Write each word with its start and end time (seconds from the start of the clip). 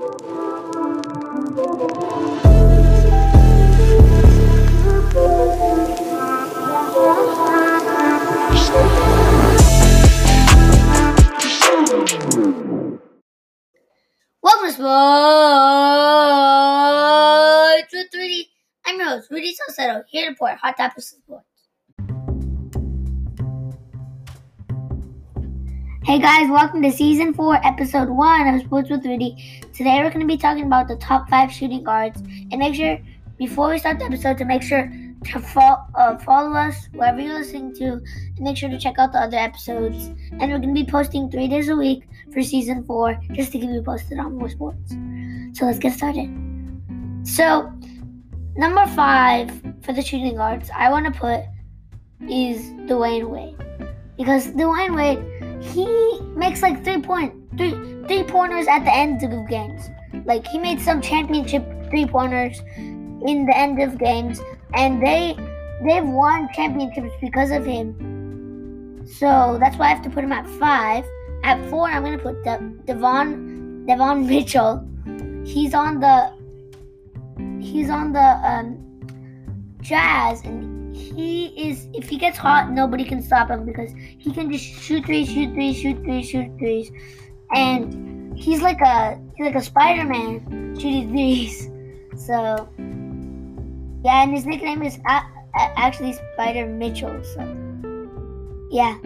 Welcome 0.00 0.18
to 14.64 14.72
Sports 14.72 14.88
with 17.92 18.14
Rudy. 18.14 18.48
I'm 18.86 18.98
your 18.98 19.08
host, 19.08 19.30
Rudy 19.30 19.52
Salcedo, 19.52 20.04
here 20.08 20.24
to 20.24 20.30
report 20.30 20.56
hot 20.56 20.78
topics 20.78 21.12
of 21.12 21.18
sports. 21.18 21.44
Hey 26.10 26.18
guys, 26.18 26.50
welcome 26.50 26.82
to 26.82 26.90
season 26.90 27.32
four, 27.32 27.64
episode 27.64 28.08
one 28.08 28.52
of 28.52 28.60
Sports 28.62 28.90
with 28.90 29.06
Rudy. 29.06 29.62
Today 29.72 30.02
we're 30.02 30.10
going 30.10 30.18
to 30.18 30.26
be 30.26 30.36
talking 30.36 30.66
about 30.66 30.88
the 30.88 30.96
top 30.96 31.30
five 31.30 31.52
shooting 31.52 31.84
guards. 31.84 32.20
And 32.20 32.56
make 32.58 32.74
sure, 32.74 32.98
before 33.38 33.68
we 33.68 33.78
start 33.78 34.00
the 34.00 34.06
episode, 34.06 34.36
to 34.38 34.44
make 34.44 34.60
sure 34.60 34.92
to 35.26 35.38
fo- 35.38 35.84
uh, 35.94 36.18
follow 36.18 36.56
us 36.56 36.88
wherever 36.94 37.20
you're 37.20 37.38
listening 37.38 37.72
to, 37.76 37.84
and 37.92 38.40
make 38.40 38.56
sure 38.56 38.68
to 38.68 38.76
check 38.76 38.98
out 38.98 39.12
the 39.12 39.20
other 39.20 39.36
episodes. 39.36 40.06
And 40.32 40.40
we're 40.40 40.58
going 40.58 40.74
to 40.74 40.84
be 40.84 40.84
posting 40.84 41.30
three 41.30 41.46
days 41.46 41.68
a 41.68 41.76
week 41.76 42.08
for 42.32 42.42
season 42.42 42.82
four, 42.82 43.16
just 43.30 43.52
to 43.52 43.60
keep 43.60 43.70
you 43.70 43.80
posted 43.80 44.18
on 44.18 44.36
more 44.36 44.48
sports. 44.48 44.90
So 45.52 45.66
let's 45.66 45.78
get 45.78 45.92
started. 45.92 46.28
So, 47.22 47.72
number 48.56 48.84
five 48.96 49.48
for 49.82 49.92
the 49.92 50.02
shooting 50.02 50.34
guards, 50.34 50.70
I 50.76 50.90
want 50.90 51.06
to 51.06 51.12
put 51.12 51.44
is 52.28 52.62
Dwyane 52.90 53.30
Wade 53.30 53.56
because 54.16 54.48
Dwyane 54.48 54.96
Wade 54.96 55.49
he 55.60 56.20
makes 56.34 56.62
like 56.62 56.82
three 56.84 57.00
point 57.00 57.34
three 57.56 57.72
three 58.06 58.24
pointers 58.24 58.66
at 58.66 58.84
the 58.84 58.94
end 58.94 59.22
of 59.22 59.48
games. 59.48 59.88
Like 60.24 60.46
he 60.46 60.58
made 60.58 60.80
some 60.80 61.00
championship 61.00 61.64
three 61.90 62.06
pointers 62.06 62.60
in 62.76 63.46
the 63.46 63.56
end 63.56 63.80
of 63.80 63.98
games, 63.98 64.40
and 64.74 65.02
they 65.02 65.36
they've 65.84 66.06
won 66.06 66.48
championships 66.54 67.12
because 67.20 67.50
of 67.50 67.64
him. 67.64 69.04
So 69.06 69.58
that's 69.60 69.76
why 69.76 69.86
I 69.86 69.88
have 69.88 70.02
to 70.02 70.10
put 70.10 70.24
him 70.24 70.32
at 70.32 70.46
five. 70.48 71.04
At 71.42 71.64
four, 71.70 71.88
I'm 71.88 72.04
gonna 72.04 72.18
put 72.18 72.42
De- 72.44 72.72
Devon 72.86 73.86
Devon 73.86 74.26
Mitchell. 74.26 74.86
He's 75.44 75.74
on 75.74 76.00
the 76.00 76.32
he's 77.60 77.90
on 77.90 78.12
the 78.12 78.20
um, 78.20 78.78
Jazz, 79.80 80.42
and 80.44 80.94
he 80.94 81.46
is 81.56 81.88
if 81.94 82.08
he 82.08 82.16
gets 82.18 82.38
hot, 82.38 82.70
nobody 82.70 83.04
can 83.04 83.22
stop 83.22 83.50
him 83.50 83.64
because 83.64 83.92
he 84.18 84.32
can 84.32 84.50
just 84.50 84.64
shoot 84.64 85.04
threes, 85.04 85.28
shoot 85.28 85.52
threes, 85.54 85.76
shoot 85.76 86.02
threes, 86.04 86.28
shoot 86.28 86.58
threes, 86.58 86.90
and 87.54 88.36
he's 88.38 88.62
like 88.62 88.80
a 88.80 89.18
he's 89.36 89.46
like 89.46 89.54
a 89.54 89.62
Spider-Man 89.62 90.76
shooting 90.78 91.10
threes. 91.10 91.68
So 92.16 92.68
yeah, 94.04 94.22
and 94.22 94.32
his 94.32 94.44
nickname 94.44 94.82
is 94.82 94.98
actually 95.54 96.12
Spider 96.34 96.66
Mitchell. 96.66 97.22
So 97.24 97.40
yeah, 98.70 98.98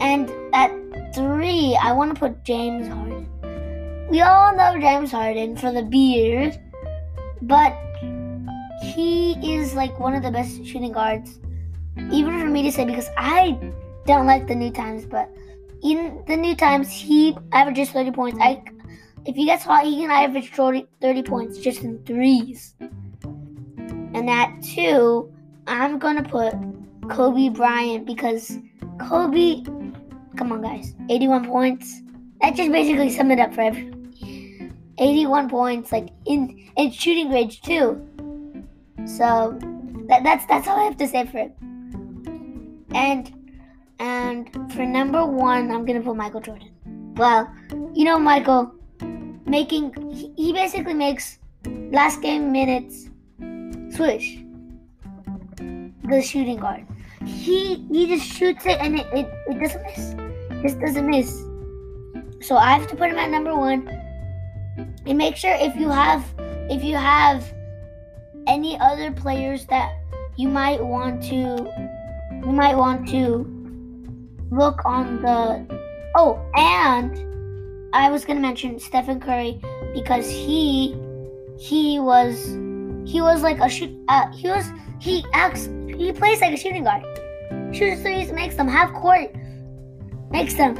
and 0.00 0.30
at 0.52 0.70
three, 1.14 1.78
I 1.80 1.92
want 1.92 2.14
to 2.14 2.20
put 2.20 2.44
James 2.44 2.88
Harden. 2.88 3.28
We 4.10 4.20
all 4.20 4.54
know 4.54 4.78
James 4.78 5.10
Harden 5.10 5.56
for 5.56 5.72
the 5.72 5.82
beard, 5.82 6.60
but 7.42 7.76
he 8.82 9.54
is 9.54 9.74
like 9.74 9.98
one 9.98 10.14
of 10.14 10.22
the 10.22 10.30
best 10.30 10.64
shooting 10.64 10.92
guards, 10.92 11.38
even 12.12 12.40
for 12.40 12.46
me 12.46 12.62
to 12.62 12.72
say 12.72 12.84
because 12.84 13.08
I 13.16 13.58
don't 14.06 14.26
like 14.26 14.46
the 14.46 14.54
new 14.54 14.70
times, 14.70 15.04
but 15.04 15.30
in 15.82 16.22
the 16.26 16.36
new 16.36 16.54
times 16.54 16.90
he 16.90 17.36
averages 17.52 17.90
30 17.90 18.10
points. 18.12 18.38
I, 18.40 18.62
if 19.24 19.34
he 19.34 19.46
gets 19.46 19.64
hot, 19.64 19.84
he 19.84 19.96
can 19.96 20.10
average 20.10 20.50
30, 20.52 20.86
30 21.00 21.22
points 21.22 21.58
just 21.58 21.82
in 21.82 21.98
threes. 22.04 22.74
And 22.80 24.30
at 24.30 24.62
two, 24.62 25.32
I'm 25.66 25.98
gonna 25.98 26.22
put 26.22 26.54
Kobe 27.08 27.48
Bryant 27.48 28.06
because 28.06 28.58
Kobe, 29.00 29.62
come 30.36 30.52
on 30.52 30.62
guys, 30.62 30.94
81 31.10 31.46
points. 31.46 32.02
That 32.40 32.54
just 32.54 32.70
basically 32.70 33.10
summed 33.10 33.32
it 33.32 33.40
up 33.40 33.54
for 33.54 33.62
everyone. 33.62 33.96
81 34.98 35.50
points, 35.50 35.92
like 35.92 36.08
in 36.24 36.70
in 36.76 36.90
shooting 36.90 37.30
range 37.30 37.60
too. 37.60 38.06
So 39.06 39.58
that, 40.08 40.22
that's 40.24 40.46
that's 40.46 40.68
all 40.68 40.78
I 40.78 40.84
have 40.84 40.96
to 40.98 41.08
say 41.08 41.26
for 41.26 41.38
it. 41.38 41.52
And 42.94 43.32
and 43.98 44.72
for 44.72 44.84
number 44.84 45.24
one, 45.24 45.70
I'm 45.70 45.84
gonna 45.84 46.00
put 46.00 46.16
Michael 46.16 46.40
Jordan. 46.40 46.70
Well, 47.16 47.50
you 47.94 48.04
know 48.04 48.18
Michael 48.18 48.74
making 49.46 49.94
he, 50.12 50.32
he 50.36 50.52
basically 50.52 50.94
makes 50.94 51.38
last 51.90 52.20
game 52.20 52.52
minutes 52.52 53.08
swish 53.94 54.38
the 56.08 56.22
shooting 56.22 56.58
guard. 56.58 56.86
He 57.24 57.86
he 57.90 58.06
just 58.06 58.26
shoots 58.26 58.66
it 58.66 58.78
and 58.80 58.98
it, 58.98 59.06
it, 59.12 59.28
it 59.48 59.58
doesn't 59.60 59.82
miss. 59.82 60.62
Just 60.62 60.80
doesn't 60.80 61.06
miss. 61.06 61.30
So 62.46 62.56
I 62.56 62.72
have 62.72 62.86
to 62.88 62.96
put 62.96 63.10
him 63.10 63.18
at 63.18 63.30
number 63.30 63.56
one. 63.56 63.88
And 65.06 65.18
make 65.18 65.36
sure 65.36 65.54
if 65.54 65.76
you 65.76 65.88
have 65.88 66.24
if 66.70 66.84
you 66.84 66.96
have 66.96 67.44
any 68.46 68.78
other 68.78 69.10
players 69.10 69.66
that 69.66 69.96
you 70.36 70.48
might 70.48 70.82
want 70.82 71.22
to 71.24 71.70
you 72.44 72.52
might 72.52 72.76
want 72.76 73.08
to 73.08 73.46
look 74.50 74.84
on 74.84 75.20
the 75.22 75.66
oh 76.14 76.40
and 76.54 77.26
I 77.94 78.10
was 78.10 78.24
gonna 78.24 78.40
mention 78.40 78.78
Stephen 78.78 79.20
Curry 79.20 79.60
because 79.94 80.28
he 80.28 80.96
he 81.58 81.98
was 81.98 82.46
he 83.08 83.20
was 83.20 83.42
like 83.42 83.58
a 83.60 83.68
shoot 83.68 83.90
uh, 84.08 84.30
he 84.32 84.48
was 84.48 84.66
he 85.00 85.24
acts 85.32 85.68
he 85.88 86.12
plays 86.12 86.40
like 86.40 86.52
a 86.52 86.56
shooting 86.56 86.84
guard. 86.84 87.02
Shoots 87.74 88.02
threes 88.02 88.30
makes 88.32 88.54
them 88.56 88.68
half 88.68 88.92
court 88.92 89.34
makes 90.30 90.54
them 90.54 90.74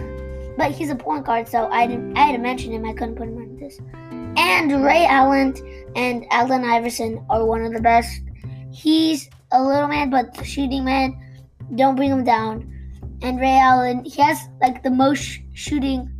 but 0.58 0.72
he's 0.72 0.90
a 0.90 0.96
point 0.96 1.24
guard 1.24 1.48
so 1.48 1.68
I 1.68 1.86
didn't 1.86 2.16
I 2.16 2.24
had 2.26 2.32
to 2.32 2.38
mention 2.38 2.72
him 2.72 2.84
I 2.84 2.92
couldn't 2.92 3.16
put 3.16 3.28
him 3.28 3.38
on 3.38 3.56
this 3.56 3.80
and 4.36 4.84
Ray 4.84 5.06
Allen 5.06 5.54
and 5.96 6.26
Allen 6.30 6.64
Iverson 6.64 7.24
are 7.30 7.44
one 7.44 7.64
of 7.64 7.72
the 7.72 7.80
best. 7.80 8.20
He's 8.72 9.30
a 9.52 9.62
little 9.62 9.88
man, 9.88 10.10
but 10.10 10.44
shooting 10.44 10.84
man, 10.84 11.18
don't 11.74 11.96
bring 11.96 12.10
him 12.10 12.24
down. 12.24 12.72
And 13.22 13.40
Ray 13.40 13.58
Allen, 13.58 14.04
he 14.04 14.20
has 14.22 14.38
like 14.60 14.82
the 14.82 14.90
most 14.90 15.40
shooting 15.54 16.12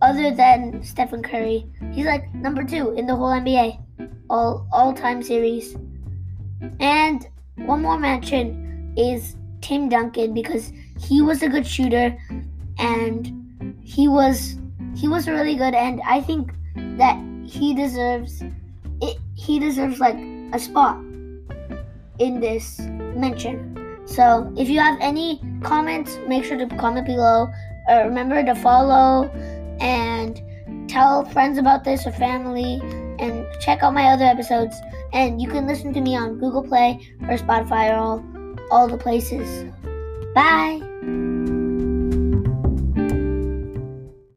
other 0.00 0.34
than 0.34 0.82
Stephen 0.82 1.22
Curry. 1.22 1.66
He's 1.92 2.06
like 2.06 2.34
number 2.34 2.64
two 2.64 2.90
in 2.90 3.06
the 3.06 3.14
whole 3.14 3.30
NBA, 3.30 3.78
all 4.28 4.66
all 4.72 4.92
time 4.92 5.22
series. 5.22 5.76
And 6.80 7.26
one 7.56 7.82
more 7.82 7.98
mention 7.98 8.94
is 8.96 9.36
Tim 9.60 9.88
Duncan 9.88 10.34
because 10.34 10.72
he 10.98 11.22
was 11.22 11.42
a 11.42 11.48
good 11.48 11.66
shooter 11.66 12.16
and 12.78 13.76
he 13.80 14.08
was 14.08 14.56
he 14.96 15.08
was 15.08 15.28
really 15.28 15.54
good 15.54 15.74
and 15.74 16.00
I 16.04 16.20
think 16.20 16.52
that 17.02 17.18
he 17.44 17.74
deserves 17.74 18.42
it 19.00 19.18
he 19.34 19.58
deserves 19.58 19.98
like 19.98 20.16
a 20.52 20.58
spot 20.58 20.96
in 22.18 22.38
this 22.40 22.78
mention. 23.16 23.56
So 24.06 24.52
if 24.56 24.68
you 24.68 24.78
have 24.78 24.98
any 25.00 25.40
comments, 25.62 26.18
make 26.28 26.44
sure 26.44 26.56
to 26.56 26.66
comment 26.76 27.06
below. 27.06 27.48
Uh, 27.90 28.04
remember 28.04 28.44
to 28.44 28.54
follow 28.54 29.28
and 29.80 30.40
tell 30.88 31.24
friends 31.24 31.58
about 31.58 31.82
this 31.82 32.06
or 32.06 32.12
family 32.12 32.80
and 33.18 33.46
check 33.60 33.82
out 33.82 33.94
my 33.94 34.06
other 34.12 34.24
episodes. 34.24 34.76
And 35.12 35.42
you 35.42 35.48
can 35.48 35.66
listen 35.66 35.92
to 35.94 36.00
me 36.00 36.16
on 36.16 36.38
Google 36.38 36.62
Play 36.62 37.00
or 37.22 37.36
Spotify 37.36 37.90
or 37.90 37.96
all, 37.96 38.24
all 38.70 38.86
the 38.86 38.98
places. 38.98 39.64
Bye. 40.34 40.80